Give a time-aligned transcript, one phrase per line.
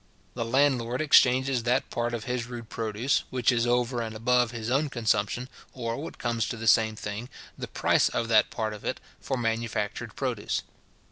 [0.33, 4.71] The landlord exchanges that part of his rude produce, which is over and above his
[4.71, 8.83] own consumption, or, what comes to the same thing, the price of that part of
[8.83, 10.63] it, for manufactured produce.